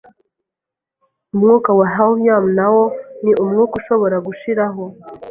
Umwuka 1.31 1.69
wa 1.79 1.87
helium 1.93 2.45
na 2.57 2.65
wo 2.73 2.83
ni 3.23 3.31
umwuka 3.43 3.73
ushobora 3.81 4.17
gushiraho, 4.27 4.83